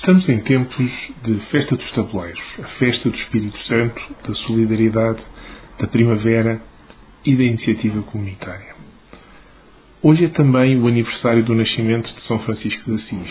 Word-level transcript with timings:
Estamos 0.00 0.26
em 0.30 0.38
tempos 0.38 0.90
de 1.24 1.34
festa 1.50 1.76
dos 1.76 1.92
tabuleiros, 1.92 2.40
a 2.58 2.66
festa 2.78 3.10
do 3.10 3.14
Espírito 3.14 3.58
Santo, 3.66 4.00
da 4.26 4.34
solidariedade, 4.46 5.20
da 5.78 5.86
primavera 5.88 6.58
e 7.22 7.36
da 7.36 7.42
iniciativa 7.42 8.00
comunitária. 8.04 8.74
Hoje 10.02 10.24
é 10.24 10.28
também 10.28 10.80
o 10.80 10.88
aniversário 10.88 11.44
do 11.44 11.54
nascimento 11.54 12.10
de 12.14 12.26
São 12.26 12.38
Francisco 12.38 12.82
de 12.90 12.96
Assis, 12.96 13.30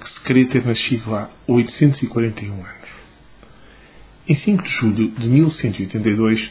que 0.00 0.12
se 0.14 0.20
crê 0.20 0.44
ter 0.44 0.64
nascido 0.64 1.12
há 1.12 1.28
841 1.48 2.52
anos. 2.52 2.68
Em 4.28 4.36
5 4.36 4.62
de 4.62 4.70
julho 4.76 5.08
de 5.08 5.26
1182, 5.26 6.50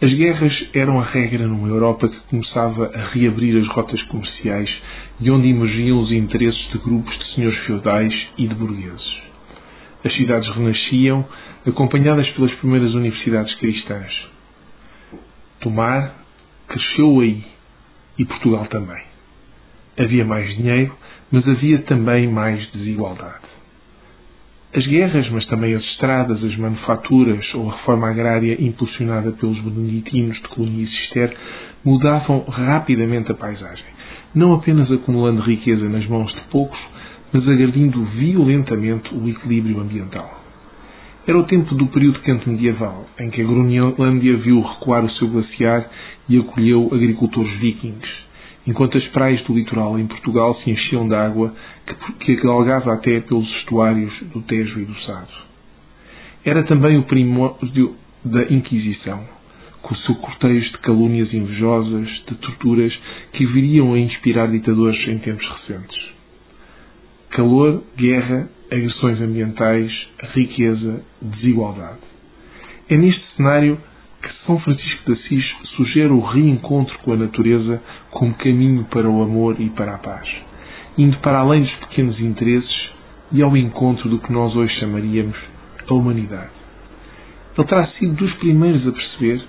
as 0.00 0.14
guerras 0.14 0.68
eram 0.72 0.98
a 0.98 1.04
regra 1.04 1.46
numa 1.46 1.68
Europa 1.68 2.08
que 2.08 2.20
começava 2.30 2.90
a 2.94 3.08
reabrir 3.10 3.54
as 3.60 3.68
rotas 3.68 4.02
comerciais 4.04 4.70
de 5.20 5.30
onde 5.30 5.48
emergiam 5.48 6.00
os 6.00 6.10
interesses 6.10 6.70
de 6.70 6.78
grupos 6.78 7.16
de 7.18 7.34
senhores 7.34 7.58
feudais 7.60 8.28
e 8.38 8.46
de 8.46 8.54
burgueses. 8.54 9.22
As 10.04 10.12
cidades 10.14 10.48
renasciam, 10.54 11.24
acompanhadas 11.66 12.28
pelas 12.30 12.52
primeiras 12.56 12.92
universidades 12.94 13.54
cristãs. 13.56 14.12
Tomar 15.60 16.16
cresceu 16.68 17.20
aí 17.20 17.44
e 18.18 18.24
Portugal 18.24 18.66
também. 18.66 19.02
Havia 19.98 20.24
mais 20.24 20.56
dinheiro, 20.56 20.96
mas 21.30 21.46
havia 21.46 21.78
também 21.82 22.28
mais 22.28 22.70
desigualdade. 22.72 23.52
As 24.74 24.86
guerras, 24.86 25.28
mas 25.28 25.44
também 25.46 25.74
as 25.74 25.82
estradas, 25.82 26.42
as 26.42 26.56
manufaturas 26.56 27.44
ou 27.54 27.70
a 27.70 27.76
reforma 27.76 28.08
agrária 28.08 28.56
impulsionada 28.58 29.30
pelos 29.32 29.60
beneditinos 29.60 30.36
de 30.40 30.48
Colonia 30.48 30.84
e 30.84 30.88
Cister 30.88 31.36
mudavam 31.84 32.44
rapidamente 32.44 33.30
a 33.30 33.34
paisagem, 33.34 33.84
não 34.34 34.54
apenas 34.54 34.90
acumulando 34.90 35.42
riqueza 35.42 35.88
nas 35.88 36.06
mãos 36.06 36.32
de 36.32 36.40
poucos, 36.50 36.78
mas 37.32 37.48
agredindo 37.48 38.04
violentamente 38.04 39.14
o 39.14 39.28
equilíbrio 39.28 39.80
ambiental. 39.80 40.42
Era 41.26 41.38
o 41.38 41.44
tempo 41.44 41.74
do 41.74 41.86
período 41.86 42.20
quente 42.20 42.48
medieval, 42.48 43.06
em 43.18 43.30
que 43.30 43.40
a 43.40 43.44
Groenlândia 43.44 44.36
viu 44.38 44.60
recuar 44.60 45.04
o 45.04 45.10
seu 45.12 45.28
glaciar 45.28 45.88
e 46.28 46.36
acolheu 46.36 46.90
agricultores 46.92 47.52
vikings, 47.60 48.08
enquanto 48.66 48.98
as 48.98 49.06
praias 49.08 49.40
do 49.42 49.54
litoral 49.54 49.98
em 49.98 50.06
Portugal 50.06 50.56
se 50.56 50.70
enchiam 50.70 51.06
de 51.06 51.14
água 51.14 51.54
que, 51.86 52.34
que 52.34 52.42
galgava 52.42 52.92
até 52.92 53.20
pelos 53.20 53.48
estuários 53.58 54.12
do 54.32 54.42
Tejo 54.42 54.80
e 54.80 54.84
do 54.84 54.94
Sado. 55.02 55.52
Era 56.44 56.64
também 56.64 56.98
o 56.98 57.04
primórdio 57.04 57.94
da 58.24 58.42
Inquisição, 58.52 59.22
com 59.80 59.94
o 59.94 59.98
seu 59.98 60.16
cortejo 60.16 60.72
de 60.72 60.78
calúnias 60.78 61.32
invejosas, 61.32 62.08
de 62.28 62.34
torturas 62.36 62.92
que 63.32 63.46
viriam 63.46 63.94
a 63.94 63.98
inspirar 63.98 64.48
ditadores 64.50 64.98
em 65.08 65.18
tempos 65.18 65.46
recentes. 65.48 66.12
Calor, 67.30 67.82
guerra, 67.96 68.48
agressões 68.70 69.20
ambientais, 69.20 69.90
riqueza, 70.34 71.02
desigualdade. 71.20 72.00
É 72.88 72.96
neste 72.96 73.24
cenário 73.36 73.78
que 74.22 74.28
São 74.46 74.60
Francisco 74.60 75.06
de 75.06 75.12
Assis 75.12 75.44
sugere 75.76 76.12
o 76.12 76.20
reencontro 76.20 76.96
com 77.00 77.12
a 77.12 77.16
natureza 77.16 77.82
como 78.10 78.34
caminho 78.34 78.84
para 78.84 79.08
o 79.08 79.22
amor 79.22 79.60
e 79.60 79.70
para 79.70 79.94
a 79.94 79.98
paz, 79.98 80.28
indo 80.96 81.16
para 81.18 81.38
além 81.38 81.62
dos 81.62 81.74
pequenos 81.76 82.20
interesses 82.20 82.90
e 83.32 83.42
ao 83.42 83.56
encontro 83.56 84.08
do 84.08 84.18
que 84.18 84.32
nós 84.32 84.54
hoje 84.54 84.78
chamaríamos 84.78 85.36
a 85.88 85.94
humanidade. 85.94 86.50
Ele 87.56 87.66
terá 87.66 87.86
sido 87.88 88.14
dos 88.14 88.32
primeiros 88.34 88.86
a 88.86 88.92
perceber 88.92 89.42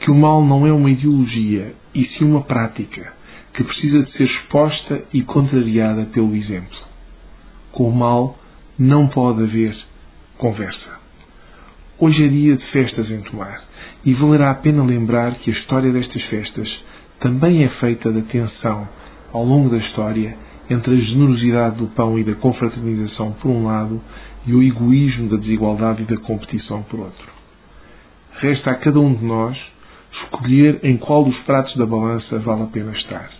que 0.00 0.10
o 0.10 0.14
mal 0.14 0.44
não 0.44 0.66
é 0.66 0.72
uma 0.72 0.90
ideologia, 0.90 1.74
e 1.94 2.04
sim 2.06 2.24
uma 2.24 2.42
prática, 2.42 3.12
que 3.60 3.64
precisa 3.64 4.04
de 4.04 4.12
ser 4.12 4.24
exposta 4.24 5.02
e 5.12 5.20
contrariada 5.20 6.06
pelo 6.06 6.34
exemplo. 6.34 6.78
Com 7.72 7.90
o 7.90 7.94
mal 7.94 8.38
não 8.78 9.06
pode 9.08 9.42
haver 9.42 9.76
conversa. 10.38 10.98
Hoje 11.98 12.24
é 12.24 12.28
dia 12.28 12.56
de 12.56 12.64
festas 12.70 13.10
em 13.10 13.20
Tomar 13.20 13.62
e 14.02 14.14
valerá 14.14 14.50
a 14.50 14.54
pena 14.54 14.82
lembrar 14.82 15.34
que 15.40 15.50
a 15.50 15.52
história 15.52 15.92
destas 15.92 16.22
festas 16.30 16.84
também 17.20 17.62
é 17.62 17.68
feita 17.68 18.10
da 18.10 18.22
tensão, 18.22 18.88
ao 19.30 19.44
longo 19.44 19.68
da 19.68 19.76
história, 19.76 20.34
entre 20.70 20.94
a 20.94 21.04
generosidade 21.04 21.76
do 21.76 21.88
pão 21.88 22.18
e 22.18 22.24
da 22.24 22.36
confraternização 22.36 23.32
por 23.32 23.50
um 23.50 23.66
lado 23.66 24.00
e 24.46 24.54
o 24.54 24.62
egoísmo 24.62 25.28
da 25.28 25.36
desigualdade 25.36 26.02
e 26.02 26.06
da 26.06 26.16
competição 26.16 26.82
por 26.84 27.00
outro. 27.00 27.28
Resta 28.38 28.70
a 28.70 28.76
cada 28.76 28.98
um 28.98 29.12
de 29.12 29.22
nós 29.22 29.58
escolher 30.24 30.80
em 30.82 30.96
qual 30.96 31.24
dos 31.24 31.36
pratos 31.40 31.76
da 31.76 31.84
balança 31.84 32.38
vale 32.38 32.62
a 32.62 32.66
pena 32.66 32.92
estar. 32.92 33.39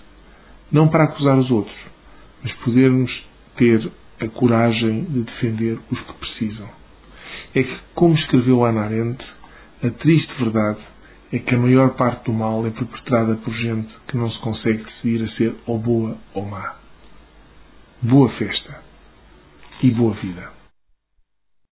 Não 0.71 0.89
para 0.89 1.05
acusar 1.05 1.39
os 1.39 1.51
outros, 1.51 1.77
mas 2.43 2.53
podermos 2.65 3.11
ter 3.57 3.91
a 4.21 4.29
coragem 4.29 5.05
de 5.05 5.23
defender 5.23 5.79
os 5.91 6.01
que 6.01 6.13
precisam. 6.15 6.69
É 7.55 7.63
que, 7.63 7.79
como 7.95 8.15
escreveu 8.15 8.65
Ana 8.65 8.83
Arendt, 8.83 9.25
a 9.83 9.91
triste 9.91 10.33
verdade 10.39 10.79
é 11.33 11.39
que 11.39 11.55
a 11.55 11.59
maior 11.59 11.95
parte 11.95 12.25
do 12.25 12.33
mal 12.33 12.67
é 12.67 12.71
perpetrada 12.71 13.37
por 13.37 13.53
gente 13.55 13.93
que 14.09 14.17
não 14.17 14.31
se 14.31 14.39
consegue 14.41 14.85
decidir 14.85 15.25
a 15.25 15.29
ser 15.37 15.55
ou 15.67 15.79
boa 15.79 16.17
ou 16.35 16.45
má. 16.45 16.77
Boa 18.03 18.29
festa 18.31 18.83
e 19.83 19.91
boa 19.91 20.15
vida. 20.15 20.60